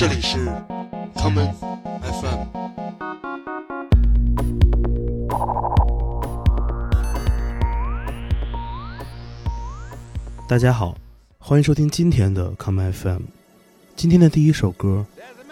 [0.00, 0.38] 这里是
[1.14, 1.52] common
[2.00, 2.46] FM。
[10.48, 10.96] 大家好，
[11.36, 13.20] 欢迎收听今天的 common FM。
[13.94, 15.04] 今天的第一首歌，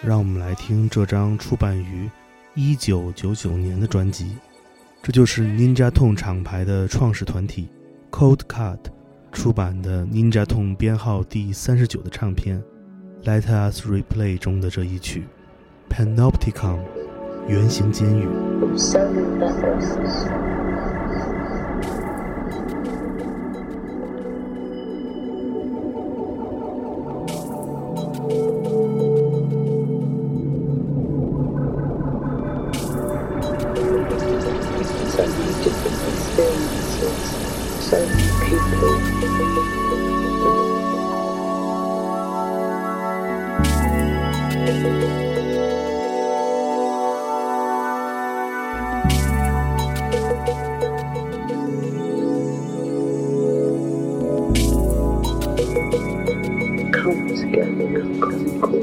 [0.03, 2.09] 让我们来听这张出版于
[2.55, 4.35] 一九九九年的专辑，
[5.03, 7.69] 这就是 Ninja Tone 厂牌的创始团体
[8.11, 8.79] Cold Cut
[9.31, 12.63] 出版的 Ninja Tone 编号第三十九的唱片。
[13.25, 15.25] Let Us Replay 中的这一曲
[15.91, 16.79] ，Panopticon，
[17.49, 18.27] 圆形监狱。
[57.09, 58.21] comes here, nigga.
[58.21, 58.78] Cause he.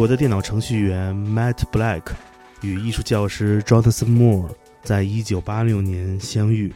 [0.00, 2.00] 国的电脑程序员 Matt Black
[2.62, 4.48] 与艺术教师 Jonathan Moore
[4.82, 6.72] 在一九八六年相遇，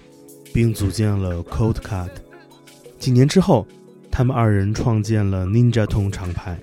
[0.53, 2.11] 并组建了 Cold Cut。
[2.99, 3.67] 几年之后，
[4.11, 6.59] 他们二人创建了 Ninja Tone 厂牌。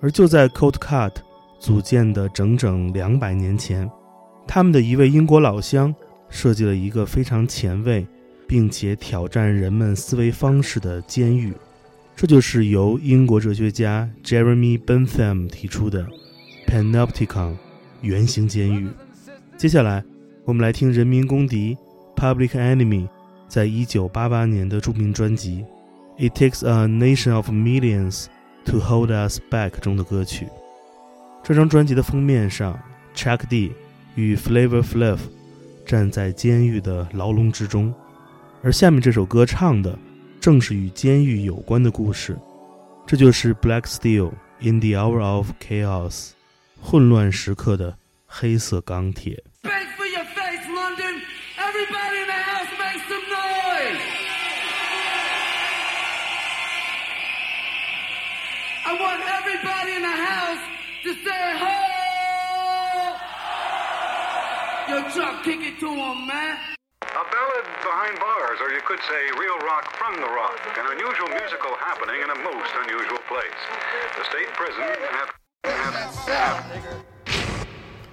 [0.00, 1.14] 而就在 Cold Cut
[1.58, 3.90] 组建的整整两百年前，
[4.46, 5.92] 他们的一位英国老乡
[6.28, 8.06] 设计了一个非常前卫，
[8.46, 11.52] 并且挑战人们思维方式的监狱。
[12.20, 16.06] 这就是由英国哲学家 Jeremy Bentham 提出的
[16.66, 17.56] Panopticon
[18.02, 18.90] 圆形监狱。
[19.56, 20.04] 接下来，
[20.44, 21.78] 我们来听人民公敌
[22.14, 23.08] Public Enemy
[23.48, 25.64] 在一九八八年的著名专辑
[26.28, 28.26] 《It Takes a Nation of Millions
[28.66, 30.46] to Hold Us Back》中的歌曲。
[31.42, 32.78] 这张专辑的封面上
[33.16, 33.72] ，Chuck D
[34.14, 35.20] 与 Flavor Flav
[35.86, 37.94] 站在监狱的牢笼之中，
[38.62, 39.98] 而下面这首歌唱的。
[40.39, 42.37] 正是与监狱有关的故事，
[43.07, 46.31] 这就是 Black Steel in the Hour of Chaos，
[46.81, 49.43] 混乱时刻的黑色钢铁。
[58.87, 60.61] I want everybody in the house
[61.03, 61.65] to say ho!
[64.87, 66.57] Yo, Chuck, kick it to him, man.
[67.20, 70.56] A ballad behind bars, or you could say real rock from the rock.
[70.78, 73.60] An unusual musical happening in a most unusual place.
[74.16, 75.28] The state prison have,
[76.24, 76.96] have.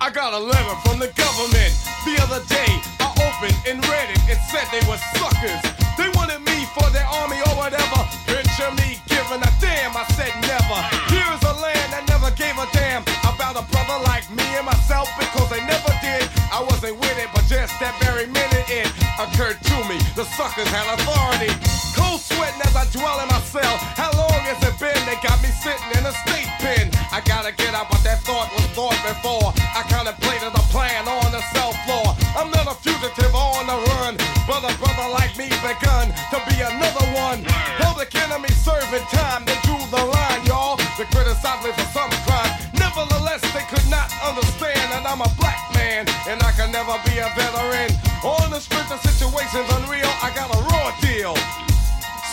[0.01, 1.71] I got a letter from the government
[2.03, 2.67] the other day.
[2.99, 4.19] I opened and read it.
[4.27, 5.87] It said they were suckers.
[5.97, 7.99] They wanted me for their army or whatever.
[8.29, 9.97] Picture me giving a damn.
[9.97, 10.79] I said never.
[11.09, 15.09] Here's a land that never gave a damn about a brother like me and myself
[15.17, 16.29] because they never did.
[16.53, 18.87] I wasn't with it, but just that very minute it
[19.17, 19.97] occurred to me.
[20.13, 21.49] The suckers had authority.
[21.97, 23.75] Cold sweating as I dwell in my cell.
[23.97, 25.01] How long has it been?
[25.09, 26.93] They got me sitting in a state pen.
[27.09, 29.49] I gotta get out, but that thought was thought before.
[29.73, 32.13] I contemplated a plan on the cell floor.
[32.37, 34.13] I'm not a fugitive on the run,
[34.45, 35.49] but a brother like me
[35.88, 37.44] begun to be another one.
[37.79, 39.46] Public enemy serving time.
[39.46, 40.75] They drew the line, y'all.
[40.98, 42.51] They criticized me for some crime.
[42.75, 47.20] Nevertheless, they could not understand that I'm a black man and I can never be
[47.24, 47.96] a veteran.
[48.24, 51.36] On the strength of situations unreal, I got a raw deal.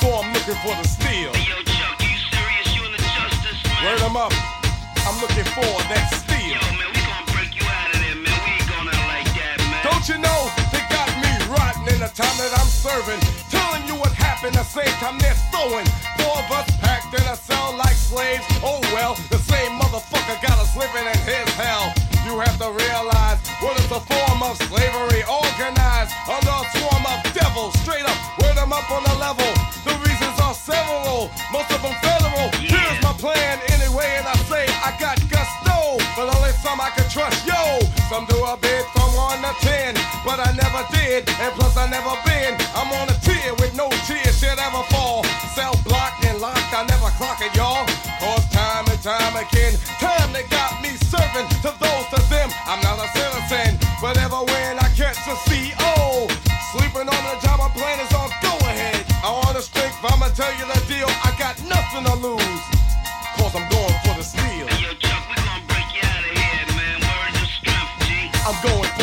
[0.03, 1.31] So I'm looking for the steel.
[1.33, 2.67] Hey, yo, Chuck, you serious?
[2.75, 3.85] You in the justice, man?
[3.87, 4.35] Word 'em up.
[5.07, 6.59] I'm looking for that steel.
[6.59, 8.39] Yo, man, we gonna break you out of there, man.
[8.45, 9.83] We ain't going out like that, man.
[9.87, 10.41] Don't you know
[10.73, 13.44] they got me rotten in the time that I'm serving?
[14.45, 15.89] Happened the same time they're throwing.
[16.21, 18.45] Four of us packed in a cell like slaves.
[18.61, 21.89] Oh well, the same motherfucker got us living in his hell.
[22.29, 27.25] You have to realize what is a form of slavery organized under a swarm of
[27.33, 27.73] devils.
[27.81, 29.49] Straight up, word 'em up on the level.
[29.81, 29.97] The
[30.55, 32.49] several, most of them federal.
[32.63, 37.09] Here's my plan anyway, and I say I got gusto, but only some I can
[37.11, 37.43] trust.
[37.43, 39.95] Yo, some do a bid from one to ten,
[40.25, 42.55] but I never did, and plus I never been.
[42.79, 45.25] I'm on a tier with no tears should ever fall.
[45.55, 47.85] Cell blocked and locked, I never clock it, y'all.
[48.23, 52.49] Cause time and time again, time they got me serving to those to them.
[52.65, 56.29] I'm not a citizen, but ever when I catch a CO,
[56.73, 59.04] sleeping on the job, my plan is on go ahead.
[59.25, 61.09] I want to strength, but I'ma tell you the deal.
[61.09, 62.61] I got nothing to lose,
[63.41, 64.69] cause I'm going for the steal.
[64.69, 67.01] Hey, yo, Chuck, we gonna break you out of here, man.
[67.01, 68.29] Word to strength, G.
[68.45, 68.94] I'm going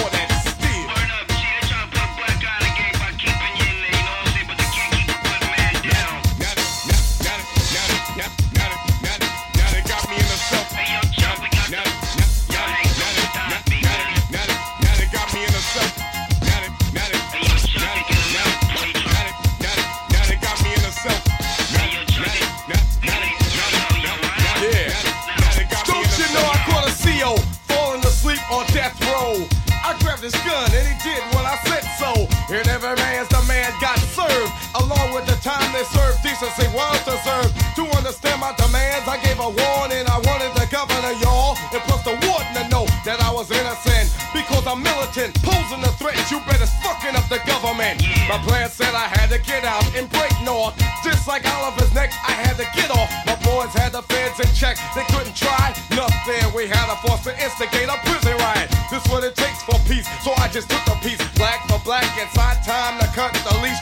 [35.87, 37.53] served, decency was deserved.
[37.77, 40.05] To understand my demands, I gave a warning.
[40.05, 44.11] I wanted the governor, y'all, and plus the warden to know that I was innocent.
[44.33, 46.15] Because I'm militant, posing a threat.
[46.29, 48.03] You better fucking up the government.
[48.29, 50.75] My plan said I had to get out and break north.
[51.03, 53.09] Just like Oliver's neck, I had to get off.
[53.25, 54.77] My boys had the feds in check.
[54.95, 56.43] They couldn't try nothing.
[56.55, 58.69] We had a force to instigate a prison riot.
[58.91, 60.07] This what it takes for peace.
[60.23, 61.19] So I just took a piece.
[61.35, 62.05] Black for black.
[62.19, 63.79] It's our time to cut the leash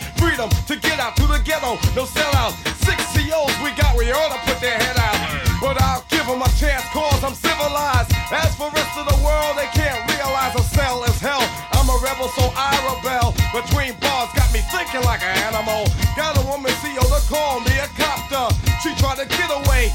[1.95, 2.57] no sellouts.
[2.85, 5.17] Six COs we got, we ought to put their head out.
[5.59, 8.11] But I'll give them a chance, cause I'm civilized.
[8.31, 11.43] As for rest of the world, they can't realize a cell is hell.
[11.73, 13.35] I'm a rebel, so I rebel.
[13.51, 15.87] Between bars, got me thinking like an animal.
[16.15, 18.55] Got a woman CEO oh, to call me a copter.
[18.79, 19.91] She tried to get away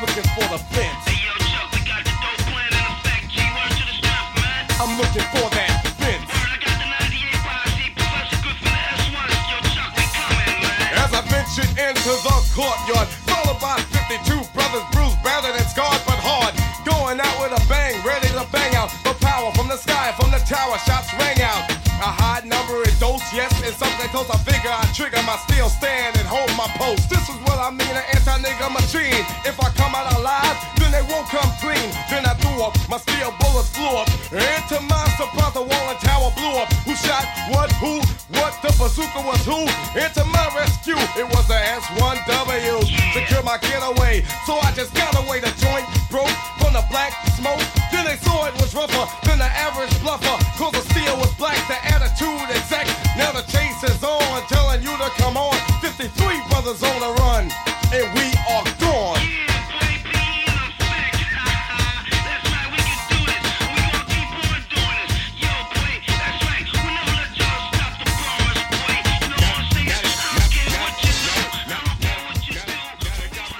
[0.00, 1.04] looking for the fence.
[1.06, 3.24] Hey, yo, Chuck, we got the dope plan in effect.
[3.30, 4.62] G word to the strength, man.
[4.78, 6.28] I'm looking for that fence.
[6.28, 7.86] Word, I got the 98 posse.
[7.98, 9.28] Professor good for the S1.
[9.50, 11.02] Yo, Chuck, we coming, man.
[11.02, 16.18] As I ventured into the courtyard, followed by 52 brothers, bruised, battered, and scarred, but
[16.22, 16.54] hard.
[16.86, 18.88] Going out with a bang, ready to bang out.
[19.04, 21.68] The power from the sky, from the tower, shots rang out.
[21.98, 24.30] A high number in dose, yes, and something close.
[24.30, 27.10] I figure I trigger my steel stand and hold my post.
[27.10, 29.26] This is what I mean, an anti-nigga machine.
[29.42, 29.57] If
[31.18, 31.90] won't come clean.
[32.10, 34.08] Then I threw up, my steel bullets flew up.
[34.30, 36.70] Into my surprise, the wall and tower blew up.
[36.86, 37.98] Who shot what, who,
[38.38, 39.66] what, the bazooka was who?
[39.98, 42.86] Into my rescue, it was the S1W.
[43.14, 45.40] Secure my getaway, so I just got away.
[45.40, 47.77] The joint broke from the black smoke.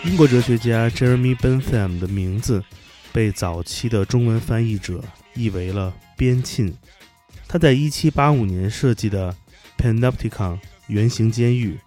[0.09, 2.65] 英国哲学家 Jeremy Bentham 的名字
[3.13, 6.73] 被早期的中文翻译者译为了边沁。
[7.47, 9.37] 他在1785年设计的
[9.77, 11.79] Panopticon 圆形监狱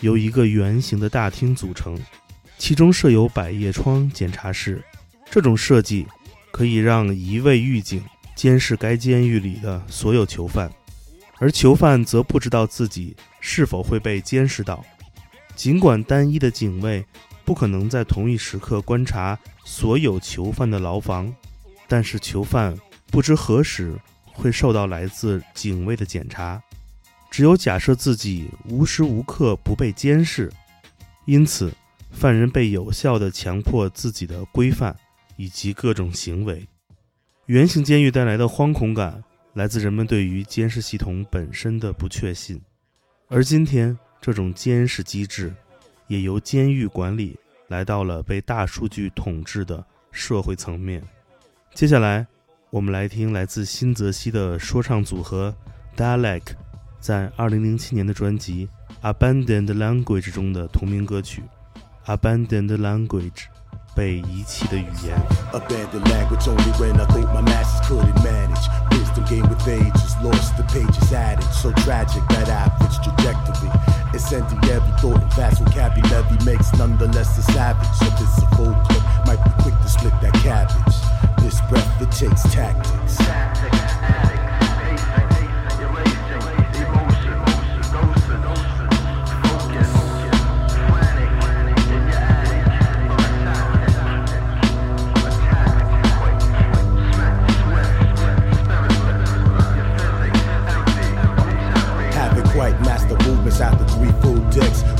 [0.00, 1.96] 由一个圆形的大厅组成，
[2.58, 4.82] 其中设有百叶窗检查室。
[5.30, 6.04] 这种设计
[6.50, 8.04] 可以让一位狱警
[8.34, 10.68] 监视该监狱里的所有囚犯，
[11.38, 14.84] 而囚犯则不知道自己是否会被监视到。
[15.54, 17.04] 尽管单一的警卫
[17.48, 21.34] 不可能在同一时刻观察所有囚犯的牢房，
[21.86, 23.98] 但是囚犯不知何时
[24.34, 26.62] 会受到来自警卫的检查。
[27.30, 30.52] 只有假设自己无时无刻不被监视，
[31.24, 31.72] 因此
[32.10, 34.94] 犯人被有效地强迫自己的规范
[35.38, 36.68] 以及各种行为。
[37.46, 39.24] 圆形监狱带来的惶恐感
[39.54, 42.60] 来自人们对于监视系统本身的不确信，
[43.28, 45.50] 而今天这种监视机制
[46.08, 47.38] 也由监狱管理
[47.68, 51.02] 来到了被大数据统治的社会层面。
[51.74, 52.26] 接下来，
[52.70, 55.54] 我们来听来自新泽西的说唱组合
[55.96, 56.42] Dalek
[56.98, 58.68] 在2007年的专辑
[59.14, 61.44] 《Abandoned Language》中的同名歌曲
[62.16, 63.30] 《Abandoned Language》
[63.94, 65.16] 被遗弃的语言。
[65.52, 68.68] Abandoned language only when I think my masses couldn't manage.
[68.90, 71.44] Wisdom gained with ages, lost, the pages added.
[71.52, 73.97] So tragic that average trajectory.
[74.12, 77.88] Incendiary thought and vast vocabulary makes nonetheless a savage.
[77.98, 81.44] So it's a full clip might be quick to split that cabbage.
[81.44, 83.18] This breath it takes tactics.
[83.18, 84.37] Haven't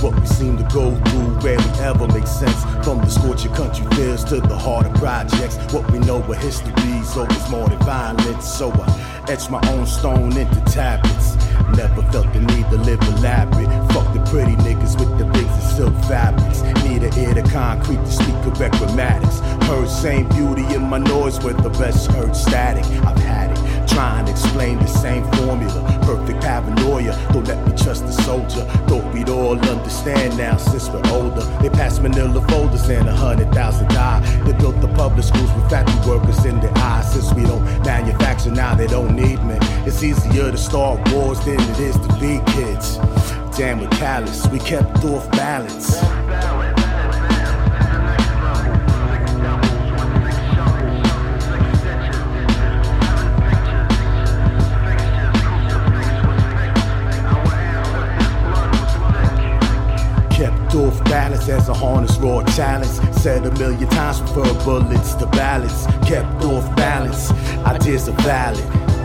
[0.09, 2.65] What we seem to go through rarely ever makes sense.
[2.83, 5.57] From the scorching country fears to the harder projects.
[5.71, 8.51] What we know of history's always more than violence.
[8.51, 11.37] So I etch my own stone into tablets.
[11.77, 13.69] Never felt the need to live elaborate.
[13.93, 16.63] Fuck the pretty niggas with the rings and silk fabrics.
[16.85, 19.41] Need an ear to concrete to speak correct grammatics.
[19.65, 22.87] Heard same beauty in my noise with the best heard static.
[23.05, 23.28] I've
[23.99, 25.83] Trying to explain the same formula.
[26.03, 27.19] Perfect paranoia.
[27.33, 28.65] Don't let me trust the soldier.
[28.87, 31.41] Thought we'd all understand now since we're older.
[31.61, 34.21] They passed manila folders and a hundred thousand die.
[34.45, 37.13] They built the public schools with factory workers in their eyes.
[37.13, 39.59] Since we don't manufacture now, they don't need me.
[39.85, 42.99] It's easier to start wars than it is to be kids.
[43.59, 44.47] Damn, we're callous.
[44.47, 45.97] We kept off balance.
[60.79, 63.01] Off balance as a harness raw talents.
[63.21, 65.87] Said a million times, prefer bullets to balance.
[66.07, 67.31] Kept off balance,
[67.67, 68.98] ideas are valid.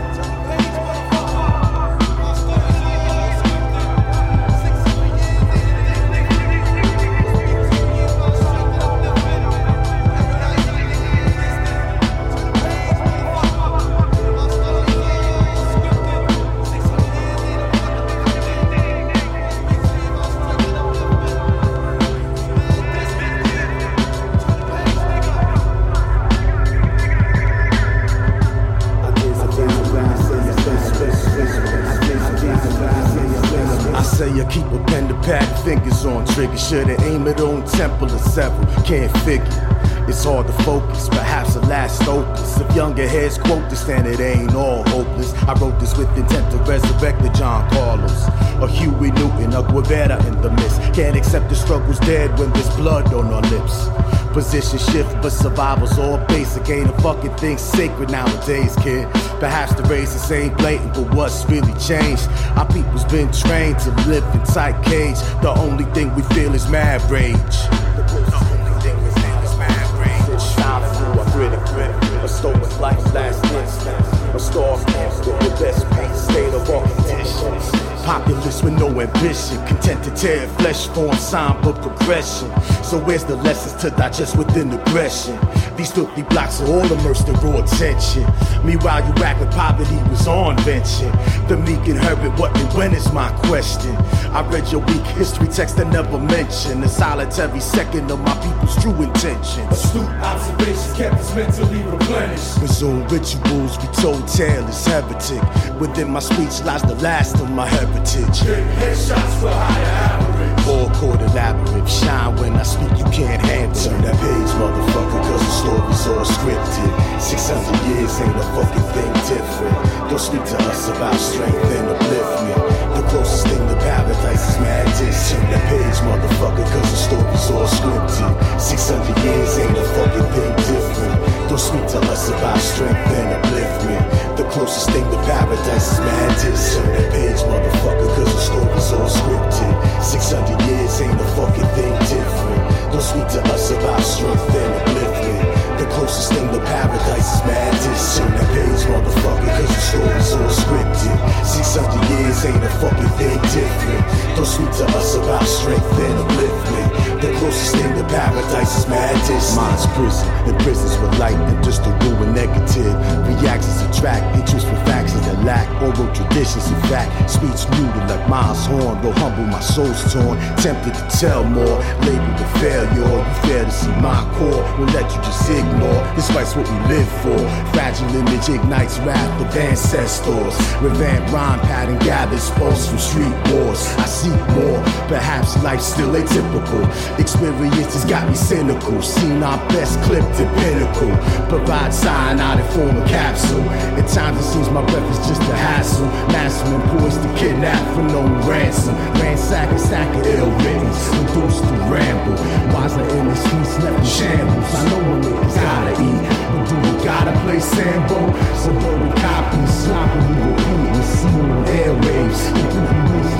[33.94, 36.56] I say I keep a pen to pack, fingers on trigger.
[36.56, 38.66] Should've aimed it on temple or several.
[38.84, 39.74] Can't figure.
[40.06, 44.20] It's hard to focus, perhaps the last opus If younger heads quote this, and it
[44.20, 45.32] ain't all hopeless.
[45.48, 48.28] I wrote this with intent to resurrect the John Carlos,
[48.62, 50.78] a Huey Newton, a Guevara in the mist.
[50.92, 53.86] Can't accept the struggle's dead when there's blood on our lips.
[54.34, 56.68] Position shift, but survival's all basic.
[56.68, 59.08] Ain't a fucking thing sacred nowadays, kid.
[59.38, 62.28] Perhaps the race ain't blatant, but what's really changed?
[62.56, 65.18] Our people's been trained to live in tight cage.
[65.40, 67.36] The only thing we feel is mad rage.
[67.36, 68.02] The
[68.50, 70.42] only thing we feel is mad rage.
[70.42, 74.34] Shine through a gritty grit, a stolen life last instant.
[74.34, 77.83] A star with the best paint state of all conditions.
[78.04, 82.50] Populist with no ambition, content to tear flesh form, sign but progression.
[82.84, 85.38] So where's the lessons to digest within aggression?
[85.76, 88.26] These filthy blocks are all immersed in raw tension.
[88.62, 91.10] Meanwhile, you with poverty was on venture.
[91.48, 93.96] The meek inherit what and when is my question.
[94.34, 98.80] I read your weak history text that never mentioned a solitary second of my people's
[98.82, 99.72] true intentions.
[99.72, 102.58] Astute observations kept us mentally replenished.
[102.58, 105.80] Resume rituals, retold tale is heretic.
[105.80, 108.40] Within my speech lies the last of my heritage.
[108.78, 110.66] Headshots for higher average.
[110.66, 113.74] All court elaborate, shine when I speak, you can't handle.
[113.74, 117.20] Turn that page, motherfucker, cause the story's all scripted.
[117.20, 119.76] 600 years ain't a fucking thing different.
[120.08, 122.62] Don't speak to us about strength and upliftment.
[122.96, 125.30] The closest thing to paradise is madness.
[125.30, 128.60] Turn that page, motherfucker, cause the story's all scripted.
[128.60, 131.13] 600 years ain't a fucking thing different.
[131.54, 134.36] Don't speak to us about strength and upliftment.
[134.36, 136.74] The closest thing to paradise is madness.
[136.74, 140.02] Turn that page, motherfucker, cause the story's all scripted.
[140.02, 142.90] 600 years ain't a fucking thing different.
[142.90, 145.43] Don't speak to us about strength and upliftment.
[145.78, 148.18] The closest thing to paradise is madness.
[148.18, 151.44] Turn that page, motherfucker, cause the story's all scripted.
[151.44, 154.04] 600 years ain't a fucking thing different.
[154.36, 157.20] Don't speak to us about strength and upliftment.
[157.20, 159.56] The closest thing to paradise is madness.
[159.56, 162.94] Mine's prison, and prisons with light and just to ruin negative.
[163.26, 166.68] Reactions attract interest with factions that lack oral traditions.
[166.70, 170.36] In fact, speech muted like Miles Horn, though humble, my soul's torn.
[170.60, 172.84] Tempted to tell more, labeled a failure.
[172.94, 176.02] You fail to see my core, will let you just ignore.
[176.14, 177.38] This fight's what we live for.
[177.72, 180.54] Fragile image ignites wrath of ancestors.
[180.80, 183.82] Revamp rhyme pattern gathers pulse from street wars.
[183.98, 186.84] I seek more, perhaps life's still atypical.
[187.18, 189.00] Experiences got me cynical.
[189.02, 191.14] Seen our best clipped to pinnacle.
[191.48, 193.62] Provide cyanide in form of capsule.
[193.98, 196.06] At times it seems my breath is just a hassle.
[196.32, 198.94] Masterman poised to kidnap for no ransom.
[199.20, 201.00] Ransack a stack of ill writtens.
[201.18, 202.36] Reduced to ramble.
[202.74, 204.74] Wiser in the streets left in shambles.
[204.74, 206.22] I know when niggas gotta eat.
[206.52, 208.18] But do we gotta play Sambo?
[208.54, 211.02] Suburban copies, sloppily repeating.
[211.02, 212.42] See on airwaves.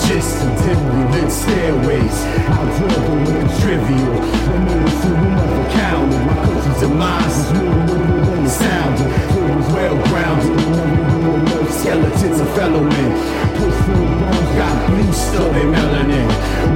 [0.08, 2.16] Just until we lit stairways.
[2.48, 4.14] How terrible when it's trivial.
[4.44, 6.22] The moments we never counted.
[6.26, 9.06] My country's demise is more than sounded.
[9.06, 11.13] It was well grounded.
[11.80, 13.12] Skeletons of fellow men.
[13.56, 16.28] Through bones, got bleach, still they melanin.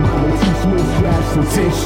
[0.02, 0.36] Mama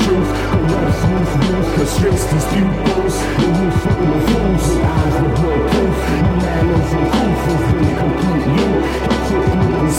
[0.04, 0.30] truth.
[0.72, 3.14] What smooth constricts these pupils.
[3.38, 5.98] The roof full of fools with eyes that blow proof.
[6.42, 8.70] Manners and proof is complete you.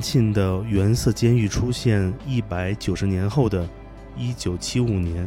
[0.04, 3.66] 边沁的原色监狱出现一百九十年后的
[4.18, 5.26] 一九七五年，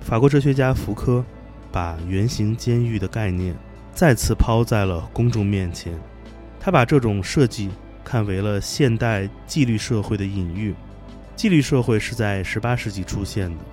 [0.00, 1.24] 法国哲学家福柯
[1.70, 3.54] 把圆形监狱的概念
[3.94, 5.96] 再次抛在了公众面前。
[6.58, 7.70] 他把这种设计
[8.02, 10.74] 看为了现代纪律社会的隐喻。
[11.36, 13.64] 纪律社会是在18世纪出现的，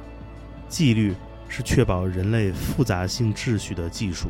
[0.70, 1.16] 纪律
[1.50, 4.30] 是确保人类复杂性秩序的技术。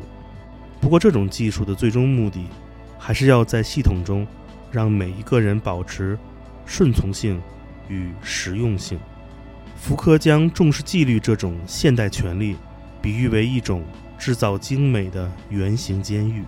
[0.80, 2.48] 不过，这种技术的最终目的，
[2.98, 4.26] 还是要在系统中
[4.78, 6.16] 让每一个人保持
[6.68, 7.42] 顺从性
[7.90, 9.00] 与实用性。
[9.76, 12.56] 福柯将重视纪律这种现代权利，
[13.02, 13.84] 比喻为一种
[14.20, 16.44] 制造精美的圆形监狱。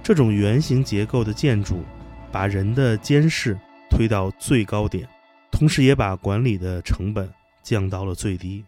[0.00, 1.82] 这种圆形结构的建筑，
[2.30, 3.58] 把人的监视
[3.90, 5.08] 推到最高点。
[5.50, 7.28] 同时也把管理的成本
[7.64, 8.64] 降到了最低。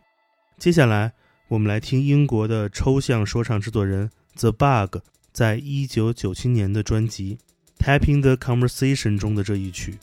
[0.59, 1.13] 接下来，
[1.47, 4.99] 我们来听英国的抽象说唱制作人 The Bug
[5.33, 7.37] 在一九九七年的专辑
[7.82, 9.98] 《Tapping the Conversation》中的这一曲《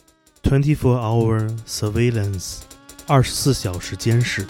[0.48, 2.62] Twenty Four Hour Surveillance》（
[3.06, 4.46] 二十四小时监视）。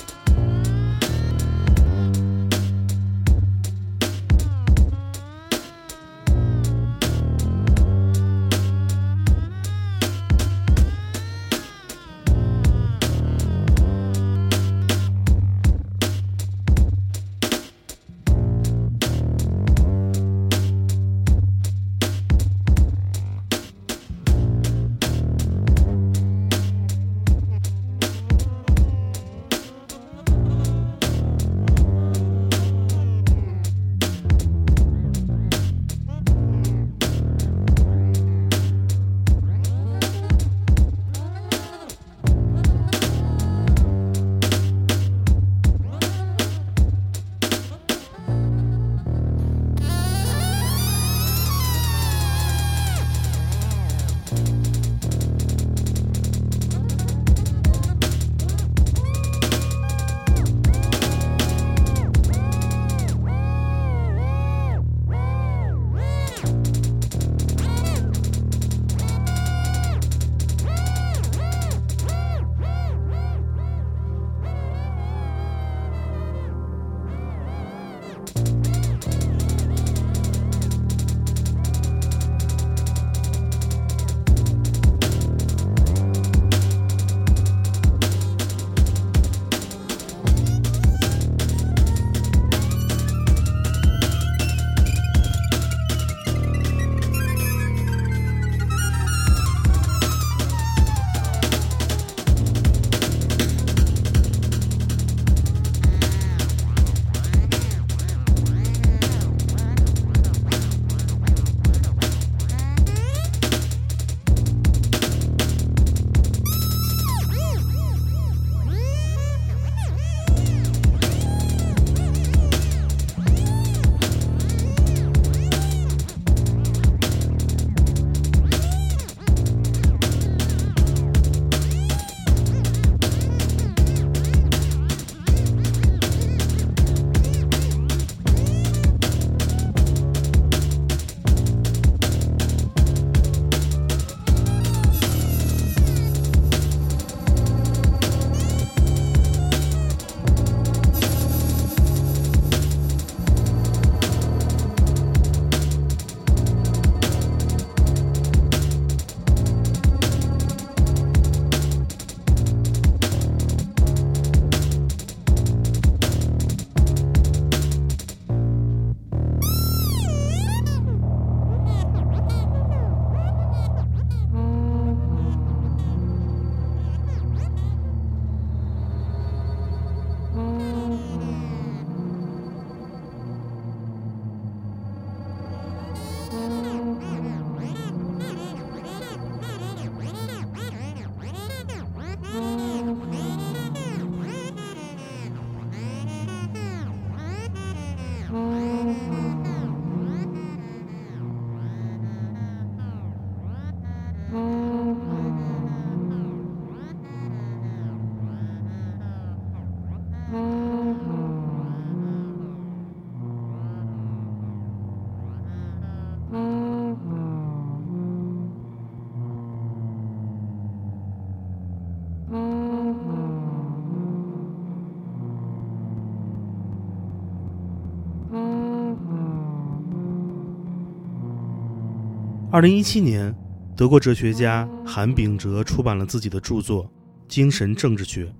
[232.52, 233.32] 二零一七年，
[233.78, 236.86] 德国哲学家韩炳哲出版了自己的著作
[237.28, 238.34] 《精神政治学》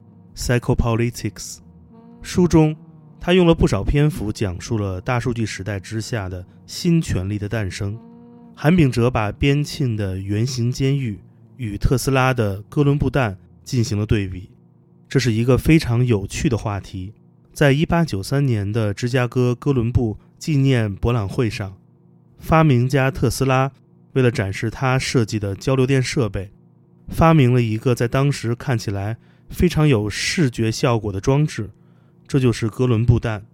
[0.60, 1.60] （Psychopolitics）。
[2.24, 2.76] 书中，
[3.20, 7.96] 他用了不少篇幅讲述了大数据时代之下的新权力的诞生。
[8.56, 11.20] 韩炳哲把边沁的圆形监狱
[11.58, 14.50] 与特斯拉的哥伦布弹进行了对比，
[15.08, 17.14] 这是一个非常有趣的话题。
[17.54, 21.78] 在一八九三年的芝加哥哥伦布纪念博览会上，
[22.40, 23.72] 发明家特斯拉
[24.20, 26.52] 为了展示他设计的交流电设备，
[27.08, 29.16] 发明了一个在当时看起来
[29.50, 31.70] 非常有视觉效果的装置，
[32.28, 33.46] 这就是哥伦布弹。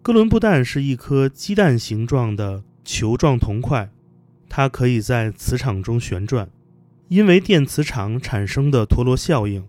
[0.00, 3.90] 哥伦布弹是一颗鸡蛋形状的球状铜块，
[4.48, 6.48] 它可以在磁场中旋转，
[7.08, 9.66] 因为电磁场产生的陀螺效应，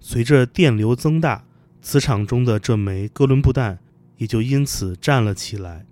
[0.00, 1.44] 随着电流增大。
[1.82, 3.78] 磁场中的这枚哥伦布弹
[4.16, 5.84] 也就因此站了起来。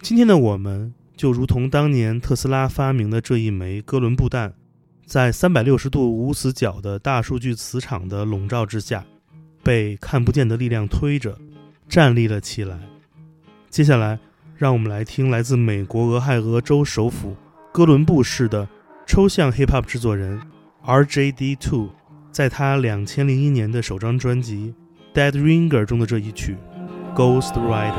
[0.00, 4.54] 今天的我们就如同当年特斯拉发明的这一枚哥伦布弹，
[5.04, 9.04] 在三百六十度无死角的大数据磁场的笼罩之下，
[9.64, 11.36] 被看不见的力量推着，
[11.88, 12.78] 站立了起来。
[13.68, 14.16] 接下来，
[14.54, 17.34] 让我们来听来自美国俄亥俄州首府
[17.72, 18.68] 哥伦布市的
[19.04, 20.40] 抽象 hip hop 制作人
[20.82, 21.56] R.J.D.
[21.56, 21.90] Two，
[22.30, 24.72] 在他两千零一年的首张专辑。
[25.12, 26.56] Dead Ringer 中的这一曲
[27.16, 27.92] 《Ghost Rider》。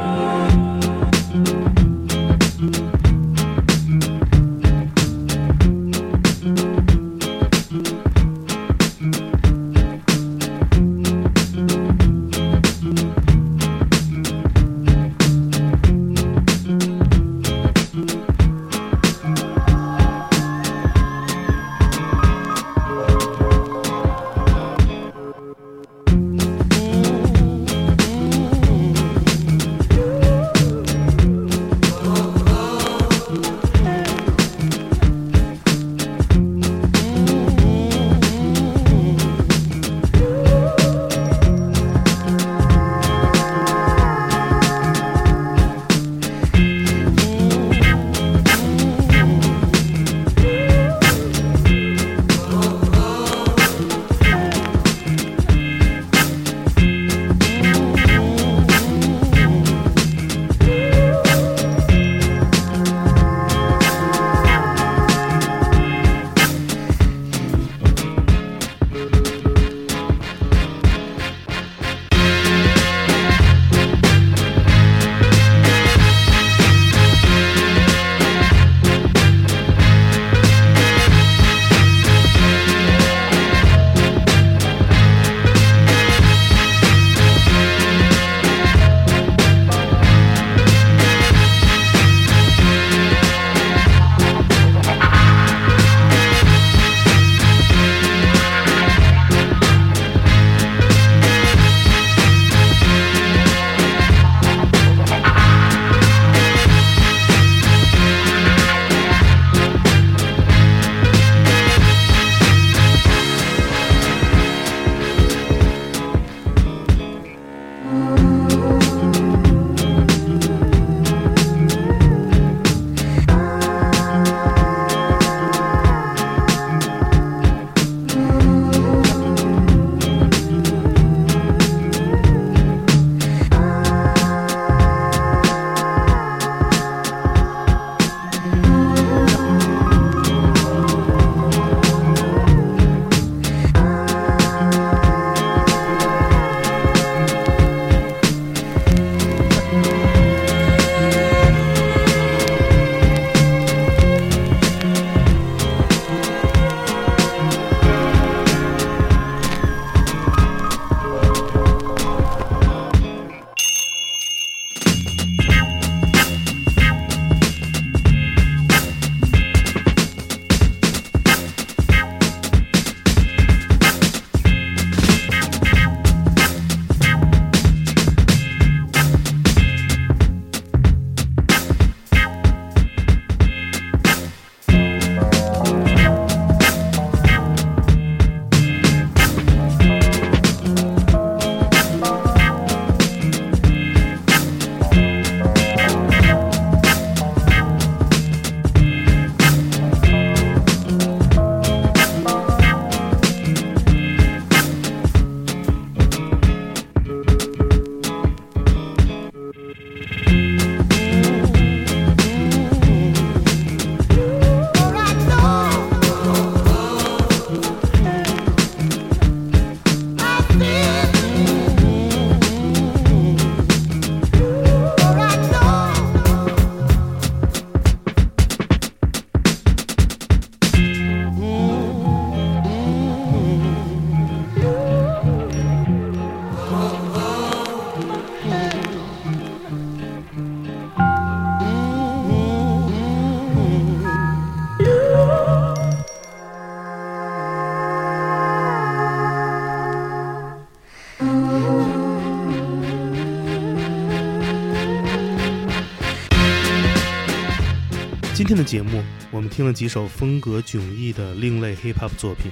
[258.49, 262.49] 今天的节目，我们听了几首风格迥异的另类 hip hop 作品，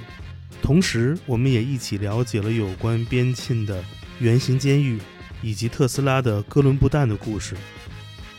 [0.61, 3.83] 同时我们也一起了解了有关边沁的
[4.19, 4.99] 圆形监狱
[5.41, 7.55] 以及特斯拉的哥伦布蛋的故事。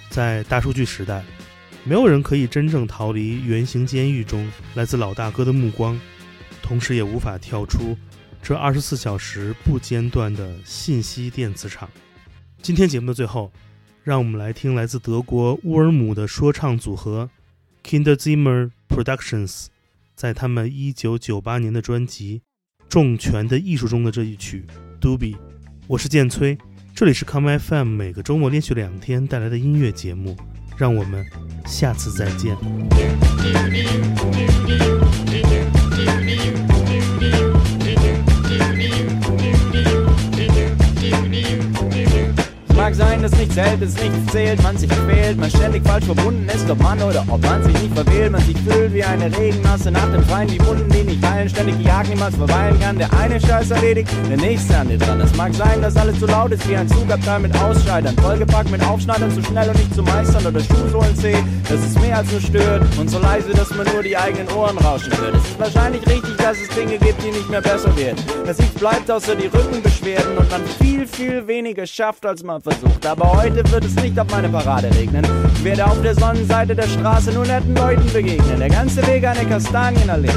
[0.08, 1.24] 在大数据时代，
[1.82, 5.98] 没有人可以真正逃离圆形监狱中来自老大哥的目光，
[6.62, 7.98] 同时也无法跳出
[8.40, 11.90] 这二十四小时不间断的信息电磁场。
[12.62, 13.50] 今天节目的最后，
[14.04, 17.28] 让我们来听来自德国乌尔姆的说唱组合
[17.88, 19.68] Kinderzimmer Productions
[20.14, 22.42] 在他们一九九八年的专辑
[22.86, 24.66] 《重拳的艺术》中的这一曲
[25.02, 25.34] 《Doobie》。
[25.86, 26.58] 我是建崔，
[26.94, 30.36] 这里是 Come FM 每个周末连续两天带来的音乐节目，
[30.76, 31.24] 让我们
[31.64, 32.54] 下次再见。
[42.88, 46.70] Mag sein, dass nichts hält, dass nichts zählt, man sich quält, man ständig falsch verbunden ist,
[46.70, 50.10] ob man oder ob man sich nicht verwählt, man sich fühlt wie eine Regenmasse nach
[50.10, 53.72] dem Freien, die Wunden, die nicht heilen, ständig gejagt, niemals verweilen kann, der eine Scheiß
[53.72, 55.20] erledigt, der nächste an dir dran.
[55.20, 58.82] Es mag sein, dass alles zu laut ist wie ein Zugabteil mit Ausscheidern, vollgepackt mit
[58.82, 61.36] Aufschneidern, zu schnell und nicht zu meistern oder Schuhsohlen zäh,
[61.68, 64.78] dass es mehr als nur stört und so leise, dass man nur die eigenen Ohren
[64.78, 65.34] rauschen hört.
[65.34, 68.16] Es ist wahrscheinlich richtig, dass es Dinge gibt, die nicht mehr besser werden,
[68.46, 73.06] dass nichts bleibt außer die Rückenbeschwerden und man viel, viel weniger schafft, als man versucht.
[73.06, 75.24] Aber heute wird es nicht auf meine Parade regnen.
[75.54, 78.58] Ich werde auf der Sonnenseite der Straße nur netten Leuten begegnen.
[78.58, 80.30] Der ganze Weg eine Kastanienallee.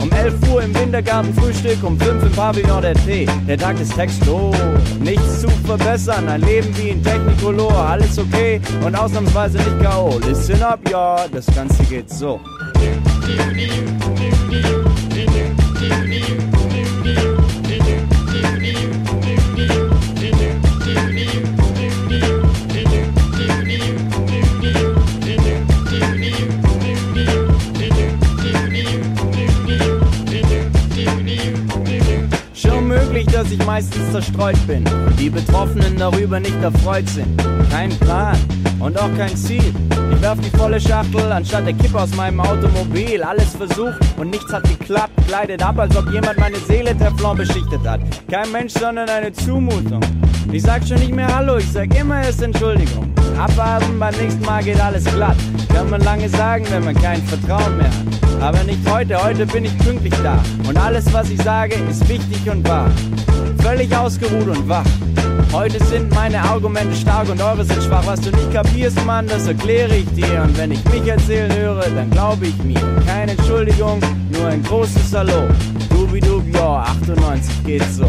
[0.00, 3.26] Um 11 Uhr im Wintergarten Frühstück, um 5 im Pavillon der Tee.
[3.46, 4.56] Der Tag ist textlos,
[5.00, 6.28] nichts zu verbessern.
[6.28, 10.18] Ein Leben wie in Technicolor, alles okay und ausnahmsweise nicht K.O.
[10.26, 12.40] Listen up, ja, das Ganze geht so.
[33.48, 34.84] Dass ich meistens zerstreut bin
[35.18, 37.26] die Betroffenen darüber nicht erfreut sind.
[37.70, 38.36] Kein Plan
[38.78, 39.74] und auch kein Ziel.
[40.12, 43.22] Ich werf die volle Schachtel anstatt der Kippe aus meinem Automobil.
[43.22, 45.12] Alles versucht und nichts hat geklappt.
[45.26, 48.00] Gleitet ab, als ob jemand meine Seele Teflon beschichtet hat.
[48.30, 50.00] Kein Mensch, sondern eine Zumutung.
[50.52, 53.10] Ich sag schon nicht mehr Hallo, ich sag immer erst Entschuldigung.
[53.38, 55.36] Abwarten, beim nächsten Mal geht alles glatt.
[55.68, 58.42] Kann man lange sagen, wenn man kein Vertrauen mehr hat.
[58.42, 60.42] Aber nicht heute, heute bin ich pünktlich da.
[60.68, 62.90] Und alles, was ich sage, ist wichtig und wahr.
[63.62, 64.84] Völlig ausgeruht und wach.
[65.52, 68.06] Heute sind meine Argumente stark und eure sind schwach.
[68.06, 70.42] Was du nicht kapierst, Mann, das erkläre ich dir.
[70.42, 72.80] Und wenn ich mich erzählen höre, dann glaube ich mir.
[73.06, 74.00] Keine Entschuldigung,
[74.30, 75.48] nur ein großes Hallo.
[75.90, 78.08] Dubidub, ja, 98 geht so.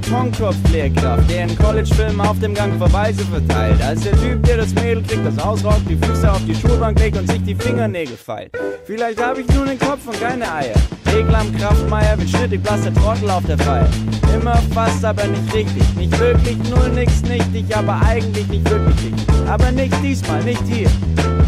[0.00, 3.80] Betonkopf-Lehrkraft, der in College-Filmen auf dem Gang Verweise verteilt.
[3.82, 7.16] Als der Typ, der das Mädel kriegt, das ausraubt, die Füße auf die Schulbank legt
[7.16, 8.52] und sich die Fingernägel feilt.
[8.84, 10.74] Vielleicht habe ich nur den Kopf und keine Eier.
[11.12, 13.88] Regel am Kraftmeier, mit schnittig blass der Trottel auf der Feier.
[14.34, 15.82] Immer fast, aber nicht richtig.
[15.96, 19.12] Nicht wirklich, null, nix, nichtig, aber eigentlich nicht wirklich.
[19.46, 20.90] Aber nicht diesmal, nicht hier.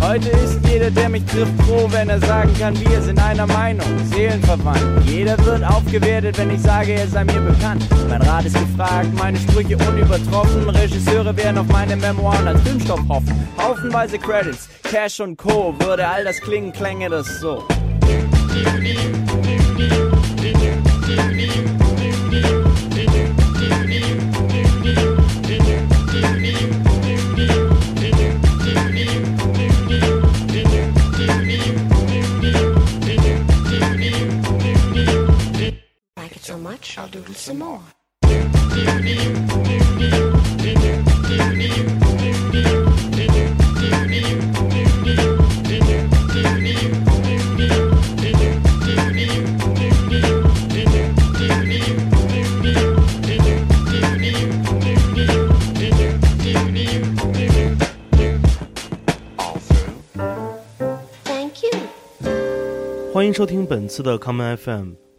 [0.02, 3.86] Heute ist jeder, der mich trifft, froh, wenn er sagen kann, wir sind einer Meinung,
[4.12, 5.06] seelenverwandt.
[5.06, 7.86] Jeder wird aufgewertet, wenn ich sage, er sei mir bekannt.
[8.08, 10.68] Mein Rat ist gefragt, meine Sprüche unübertroffen.
[10.68, 13.48] Regisseure werden auf meine Memoiren als Filmstoff hoffen.
[13.56, 15.72] Haufenweise Credits, Cash und Co.
[15.78, 17.62] Würde all das klingen, klänge das so.
[36.81, 37.81] Like it so much, I'll doodle some more.
[61.23, 61.77] Thank you.
[63.13, 64.93] 欢迎收听本次的 Common FM，